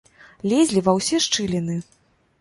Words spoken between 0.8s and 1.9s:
ва ўсе шчыліны.